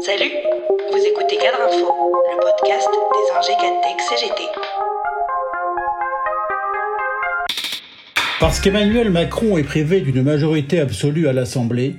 Salut, 0.00 0.30
vous 0.92 1.04
écoutez 1.06 1.36
Cadre 1.36 1.58
Info, 1.66 1.92
le 2.30 2.40
podcast 2.40 2.88
des 3.12 3.54
Cadtech 3.54 4.00
CGT. 4.08 4.42
Parce 8.40 8.60
qu'Emmanuel 8.60 9.10
Macron 9.10 9.58
est 9.58 9.64
privé 9.64 10.00
d'une 10.00 10.22
majorité 10.22 10.80
absolue 10.80 11.28
à 11.28 11.32
l'Assemblée, 11.32 11.96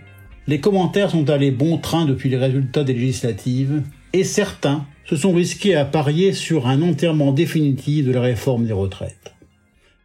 les 0.47 0.59
commentaires 0.59 1.11
sont 1.11 1.29
allés 1.29 1.51
bon 1.51 1.77
train 1.77 2.05
depuis 2.05 2.29
les 2.29 2.37
résultats 2.37 2.83
des 2.83 2.93
législatives, 2.93 3.83
et 4.13 4.23
certains 4.23 4.85
se 5.05 5.15
sont 5.15 5.33
risqués 5.33 5.75
à 5.75 5.85
parier 5.85 6.33
sur 6.33 6.67
un 6.67 6.81
enterrement 6.81 7.31
définitif 7.31 8.05
de 8.05 8.11
la 8.11 8.21
réforme 8.21 8.65
des 8.65 8.73
retraites. 8.73 9.33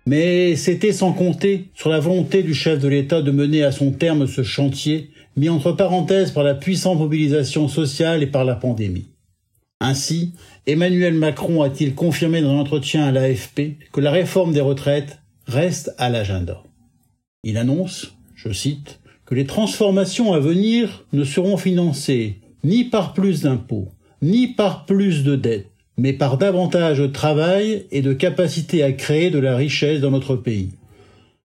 Mais 0.07 0.55
c'était 0.57 0.93
sans 0.93 1.13
compter 1.13 1.69
sur 1.75 1.89
la 1.89 1.99
volonté 1.99 2.43
du 2.43 2.53
chef 2.53 2.79
de 2.79 2.89
l'État 2.89 3.23
de 3.23 3.31
mener 3.31 3.63
à 3.63 3.73
son 3.73 3.91
terme 3.91 4.27
ce 4.27 4.43
chantier, 4.43 5.11
mis 5.37 5.49
entre 5.49 5.73
parenthèses 5.73 6.31
par 6.31 6.45
la 6.45 6.55
puissante 6.55 6.99
mobilisation 6.99 7.69
sociale 7.69 8.23
et 8.23 8.27
par 8.27 8.45
la 8.45 8.55
pandémie. 8.55 9.09
Ainsi, 9.81 10.33
Emmanuel 10.67 11.15
Macron 11.15 11.63
a-t-il 11.63 11.95
confirmé 11.95 12.41
dans 12.41 12.51
un 12.51 12.61
entretien 12.61 13.05
à 13.05 13.13
l'AFP 13.13 13.79
que 13.93 14.01
la 14.01 14.11
réforme 14.11 14.53
des 14.53 14.61
retraites 14.61 15.19
reste 15.47 15.95
à 15.99 16.09
l'agenda. 16.09 16.63
Il 17.43 17.59
annonce, 17.59 18.15
je 18.35 18.53
cite, 18.53 19.01
que 19.27 19.35
les 19.35 19.47
transformations 19.47 20.33
à 20.33 20.39
venir 20.39 21.05
ne 21.13 21.25
seront 21.25 21.57
financées 21.57 22.41
ni 22.63 22.85
par 22.85 23.13
plus 23.13 23.43
d'impôts, 23.43 23.89
ni 24.23 24.49
par 24.49 24.87
plus 24.87 25.23
de 25.23 25.37
dettes, 25.37 25.71
mais 25.99 26.13
par 26.13 26.39
davantage 26.39 26.99
de 26.99 27.07
travail 27.07 27.87
et 27.91 28.01
de 28.01 28.13
capacité 28.13 28.83
à 28.83 28.93
créer 28.93 29.31
de 29.31 29.39
la 29.39 29.57
richesse 29.57 30.01
dans 30.01 30.11
notre 30.11 30.37
pays. 30.37 30.71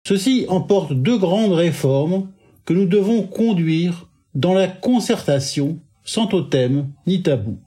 Ceci 0.07 0.47
emporte 0.49 0.93
deux 0.93 1.19
grandes 1.19 1.53
réformes 1.53 2.29
nous 2.73 2.87
devons 2.87 3.23
conduire 3.23 4.09
dans 4.35 4.55
la 4.55 4.69
concertation, 4.69 5.79
sans 6.05 6.27
totem 6.27 6.89
ni 7.07 7.23
tabou, 7.23 7.59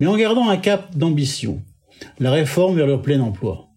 mais 0.00 0.06
en 0.06 0.16
gardant 0.16 0.48
un 0.48 0.56
cap 0.56 0.96
d'ambition, 0.96 1.62
la 2.18 2.30
réforme 2.30 2.76
vers 2.76 2.86
le 2.86 3.00
plein 3.00 3.20
emploi. 3.20 3.68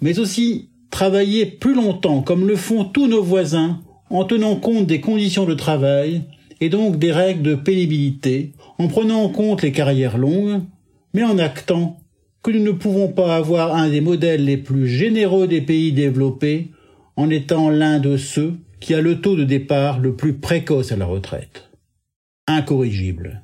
Mais 0.00 0.18
aussi 0.18 0.70
travailler 0.90 1.46
plus 1.46 1.74
longtemps 1.74 2.22
comme 2.22 2.46
le 2.46 2.56
font 2.56 2.84
tous 2.84 3.06
nos 3.06 3.22
voisins 3.22 3.80
en 4.10 4.24
tenant 4.24 4.56
compte 4.56 4.86
des 4.86 5.00
conditions 5.00 5.44
de 5.44 5.54
travail 5.54 6.22
et 6.60 6.68
donc 6.68 6.98
des 6.98 7.12
règles 7.12 7.42
de 7.42 7.54
pénibilité, 7.54 8.52
en 8.78 8.88
prenant 8.88 9.22
en 9.22 9.28
compte 9.28 9.62
les 9.62 9.72
carrières 9.72 10.18
longues, 10.18 10.62
mais 11.12 11.24
en 11.24 11.38
actant 11.38 11.98
que 12.42 12.50
nous 12.50 12.62
ne 12.62 12.72
pouvons 12.72 13.08
pas 13.08 13.36
avoir 13.36 13.74
un 13.74 13.88
des 13.88 14.00
modèles 14.00 14.44
les 14.44 14.58
plus 14.58 14.86
généreux 14.86 15.48
des 15.48 15.62
pays 15.62 15.92
développés 15.92 16.70
en 17.16 17.30
étant 17.30 17.70
l'un 17.70 17.98
de 17.98 18.16
ceux 18.16 18.54
qui 18.80 18.94
a 18.94 19.00
le 19.00 19.20
taux 19.20 19.36
de 19.36 19.44
départ 19.44 19.98
le 19.98 20.14
plus 20.14 20.34
précoce 20.34 20.92
à 20.92 20.96
la 20.96 21.06
retraite. 21.06 21.70
Incorrigible. 22.46 23.42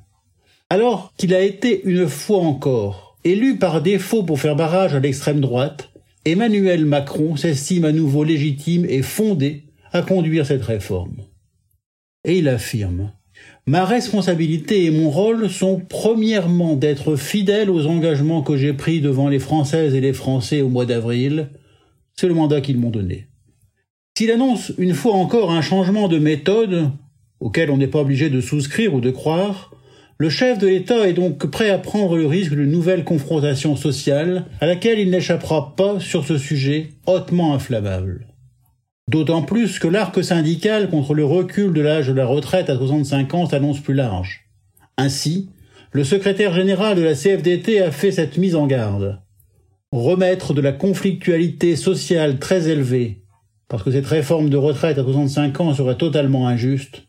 Alors 0.69 1.13
qu'il 1.17 1.33
a 1.33 1.41
été 1.41 1.81
une 1.83 2.07
fois 2.07 2.39
encore 2.39 3.17
élu 3.23 3.57
par 3.57 3.81
défaut 3.81 4.23
pour 4.23 4.39
faire 4.39 4.55
barrage 4.55 4.95
à 4.95 4.99
l'extrême 4.99 5.41
droite, 5.41 5.89
Emmanuel 6.23 6.85
Macron 6.85 7.35
s'estime 7.35 7.85
à 7.85 7.91
nouveau 7.91 8.23
légitime 8.23 8.85
et 8.85 9.01
fondé 9.01 9.63
à 9.91 10.01
conduire 10.01 10.45
cette 10.45 10.63
réforme. 10.63 11.17
Et 12.23 12.37
il 12.37 12.47
affirme 12.47 13.11
Ma 13.65 13.85
responsabilité 13.85 14.85
et 14.85 14.91
mon 14.91 15.09
rôle 15.09 15.49
sont 15.49 15.79
premièrement 15.79 16.75
d'être 16.75 17.15
fidèle 17.15 17.69
aux 17.69 17.87
engagements 17.87 18.41
que 18.41 18.57
j'ai 18.57 18.73
pris 18.73 19.01
devant 19.01 19.29
les 19.29 19.39
Françaises 19.39 19.95
et 19.95 20.01
les 20.01 20.13
Français 20.13 20.61
au 20.61 20.69
mois 20.69 20.85
d'avril. 20.85 21.49
C'est 22.15 22.27
le 22.27 22.33
mandat 22.33 22.61
qu'ils 22.61 22.77
m'ont 22.77 22.89
donné. 22.89 23.27
S'il 24.17 24.31
annonce 24.31 24.73
une 24.77 24.93
fois 24.93 25.13
encore 25.13 25.51
un 25.51 25.61
changement 25.61 26.07
de 26.07 26.19
méthode, 26.19 26.91
auquel 27.39 27.71
on 27.71 27.77
n'est 27.77 27.87
pas 27.87 28.01
obligé 28.01 28.29
de 28.29 28.41
souscrire 28.41 28.93
ou 28.93 29.01
de 29.01 29.09
croire, 29.09 29.71
le 30.17 30.29
chef 30.29 30.59
de 30.59 30.67
l'État 30.67 31.07
est 31.07 31.13
donc 31.13 31.49
prêt 31.49 31.71
à 31.71 31.79
prendre 31.79 32.15
le 32.15 32.27
risque 32.27 32.53
d'une 32.53 32.69
nouvelle 32.69 33.03
confrontation 33.03 33.75
sociale 33.75 34.45
à 34.59 34.67
laquelle 34.67 34.99
il 34.99 35.09
n'échappera 35.09 35.75
pas 35.75 35.99
sur 35.99 36.25
ce 36.25 36.37
sujet 36.37 36.89
hautement 37.07 37.55
inflammable. 37.55 38.27
D'autant 39.09 39.41
plus 39.41 39.79
que 39.79 39.87
l'arc 39.87 40.23
syndical 40.23 40.89
contre 40.89 41.15
le 41.15 41.25
recul 41.25 41.73
de 41.73 41.81
l'âge 41.81 42.07
de 42.07 42.13
la 42.13 42.25
retraite 42.25 42.69
à 42.69 42.77
65 42.77 43.33
ans 43.33 43.45
s'annonce 43.47 43.79
plus 43.79 43.95
large. 43.95 44.45
Ainsi, 44.97 45.49
le 45.91 46.03
secrétaire 46.03 46.53
général 46.53 46.95
de 46.95 47.01
la 47.01 47.15
CFDT 47.15 47.81
a 47.81 47.91
fait 47.91 48.11
cette 48.11 48.37
mise 48.37 48.55
en 48.55 48.67
garde. 48.67 49.19
Remettre 49.91 50.53
de 50.53 50.61
la 50.61 50.71
conflictualité 50.71 51.75
sociale 51.75 52.37
très 52.37 52.69
élevée, 52.69 53.20
parce 53.71 53.83
que 53.83 53.91
cette 53.91 54.05
réforme 54.05 54.49
de 54.49 54.57
retraite 54.57 54.97
à 54.97 55.03
65 55.03 55.61
ans 55.61 55.73
serait 55.73 55.95
totalement 55.95 56.45
injuste, 56.45 57.03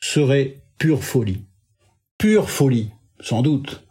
serait 0.00 0.62
pure 0.78 1.04
folie. 1.04 1.42
Pure 2.16 2.48
folie, 2.48 2.88
sans 3.20 3.42
doute, 3.42 3.84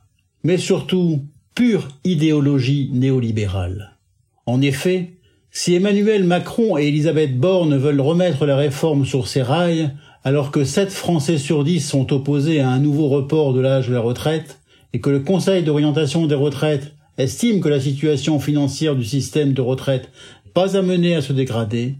mais 0.44 0.58
surtout 0.58 1.22
pure 1.54 1.88
idéologie 2.04 2.90
néolibérale. 2.92 4.00
En 4.48 4.60
effet, 4.64 5.20
si 5.52 5.76
Emmanuel 5.76 6.24
Macron 6.24 6.80
et 6.80 6.88
Elisabeth 6.88 7.38
Borne 7.38 7.78
veulent 7.78 8.02
remettre 8.02 8.48
la 8.48 8.58
réforme 8.58 9.06
sur 9.06 9.28
ses 9.28 9.44
rails, 9.44 9.92
alors 10.24 10.50
que 10.50 10.64
7 10.64 10.92
Français 10.92 11.38
sur 11.38 11.64
10 11.64 11.80
sont 11.80 12.12
opposés 12.12 12.60
à 12.60 12.70
un 12.72 12.80
nouveau 12.80 13.08
report 13.08 13.54
de 13.54 13.60
l'âge 13.60 13.88
de 13.88 13.94
la 13.94 14.02
retraite, 14.02 14.62
et 14.94 15.00
que 15.00 15.12
le 15.12 15.20
Conseil 15.20 15.62
d'orientation 15.62 16.26
des 16.26 16.34
retraites 16.34 16.96
estime 17.20 17.62
que 17.62 17.70
la 17.70 17.80
situation 17.80 18.40
financière 18.40 18.96
du 18.96 19.06
système 19.06 19.54
de 19.54 19.62
retraite 19.62 20.10
n'est 20.44 20.52
pas 20.54 20.76
amenée 20.76 21.14
à 21.14 21.22
se 21.22 21.32
dégrader, 21.32 21.98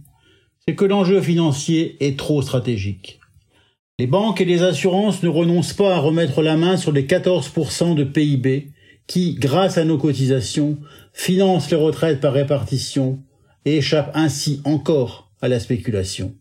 c'est 0.66 0.74
que 0.74 0.84
l'enjeu 0.84 1.20
financier 1.20 1.96
est 2.00 2.18
trop 2.18 2.42
stratégique. 2.42 3.20
Les 3.98 4.06
banques 4.06 4.40
et 4.40 4.44
les 4.44 4.62
assurances 4.62 5.22
ne 5.22 5.28
renoncent 5.28 5.72
pas 5.72 5.94
à 5.94 5.98
remettre 5.98 6.42
la 6.42 6.56
main 6.56 6.76
sur 6.76 6.92
les 6.92 7.04
14% 7.04 7.94
de 7.94 8.04
PIB 8.04 8.72
qui, 9.06 9.34
grâce 9.34 9.78
à 9.78 9.84
nos 9.84 9.96
cotisations, 9.96 10.76
financent 11.12 11.70
les 11.70 11.76
retraites 11.76 12.20
par 12.20 12.32
répartition 12.32 13.20
et 13.64 13.76
échappent 13.76 14.10
ainsi 14.14 14.60
encore 14.64 15.30
à 15.40 15.48
la 15.48 15.60
spéculation. 15.60 16.34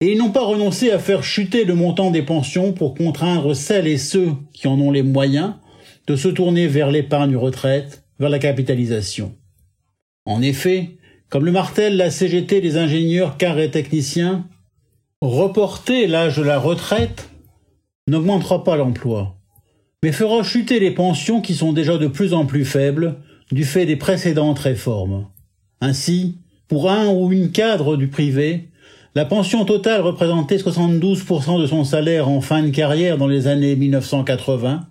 Et 0.00 0.12
ils 0.12 0.18
n'ont 0.18 0.32
pas 0.32 0.44
renoncé 0.44 0.90
à 0.90 0.98
faire 0.98 1.22
chuter 1.22 1.64
le 1.64 1.74
montant 1.74 2.10
des 2.10 2.22
pensions 2.22 2.72
pour 2.72 2.94
contraindre 2.94 3.54
celles 3.54 3.86
et 3.86 3.98
ceux 3.98 4.32
qui 4.52 4.66
en 4.66 4.80
ont 4.80 4.90
les 4.90 5.04
moyens 5.04 5.54
de 6.06 6.16
se 6.16 6.28
tourner 6.28 6.66
vers 6.66 6.90
l'épargne 6.90 7.36
retraite, 7.36 8.02
vers 8.18 8.30
la 8.30 8.38
capitalisation. 8.38 9.36
En 10.24 10.42
effet, 10.42 10.96
comme 11.32 11.46
le 11.46 11.50
martèle 11.50 11.96
la 11.96 12.10
CGT 12.10 12.60
des 12.60 12.76
ingénieurs 12.76 13.38
car 13.38 13.58
et 13.58 13.70
techniciens, 13.70 14.44
reporter 15.22 16.06
l'âge 16.06 16.36
de 16.36 16.42
la 16.42 16.58
retraite 16.58 17.30
n'augmentera 18.06 18.62
pas 18.64 18.76
l'emploi, 18.76 19.34
mais 20.02 20.12
fera 20.12 20.42
chuter 20.42 20.78
les 20.78 20.90
pensions 20.90 21.40
qui 21.40 21.54
sont 21.54 21.72
déjà 21.72 21.96
de 21.96 22.06
plus 22.06 22.34
en 22.34 22.44
plus 22.44 22.66
faibles 22.66 23.16
du 23.50 23.64
fait 23.64 23.86
des 23.86 23.96
précédentes 23.96 24.58
réformes. 24.58 25.26
Ainsi, 25.80 26.36
pour 26.68 26.90
un 26.90 27.08
ou 27.08 27.32
une 27.32 27.50
cadre 27.50 27.96
du 27.96 28.08
privé, 28.08 28.68
la 29.14 29.24
pension 29.24 29.64
totale 29.64 30.02
représentait 30.02 30.58
72% 30.58 31.62
de 31.62 31.66
son 31.66 31.84
salaire 31.84 32.28
en 32.28 32.42
fin 32.42 32.62
de 32.62 32.68
carrière 32.68 33.16
dans 33.16 33.26
les 33.26 33.46
années 33.46 33.74
1980. 33.74 34.86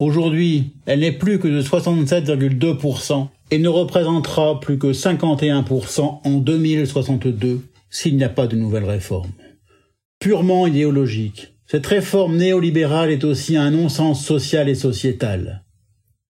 Aujourd'hui, 0.00 0.74
elle 0.86 1.00
n'est 1.00 1.12
plus 1.12 1.40
que 1.40 1.48
de 1.48 1.60
67,2% 1.60 3.28
et 3.50 3.58
ne 3.58 3.68
représentera 3.68 4.60
plus 4.60 4.78
que 4.78 4.92
51% 4.92 6.20
en 6.24 6.38
2062 6.38 7.62
s'il 7.90 8.16
n'y 8.16 8.22
a 8.22 8.28
pas 8.28 8.46
de 8.46 8.54
nouvelle 8.54 8.84
réforme. 8.84 9.32
Purement 10.20 10.68
idéologique, 10.68 11.54
cette 11.66 11.86
réforme 11.86 12.36
néolibérale 12.36 13.10
est 13.10 13.24
aussi 13.24 13.56
un 13.56 13.72
non-sens 13.72 14.24
social 14.24 14.68
et 14.68 14.76
sociétal. 14.76 15.64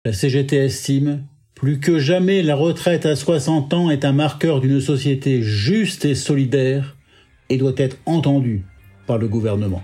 La 0.06 0.14
CGT 0.14 0.56
estime 0.56 1.26
plus 1.54 1.80
que 1.80 2.00
jamais, 2.00 2.44
la 2.44 2.56
retraite 2.56 3.06
à 3.06 3.16
60 3.16 3.74
ans 3.74 3.90
est 3.90 4.06
un 4.06 4.14
marqueur 4.14 4.62
d'une 4.62 4.80
société 4.80 5.42
juste 5.42 6.06
et 6.06 6.16
solidaire 6.16 6.96
et 7.50 7.58
doit 7.58 7.74
être 7.78 7.98
entendue 8.06 8.64
par 9.08 9.18
le 9.18 9.28
gouvernement. 9.28 9.82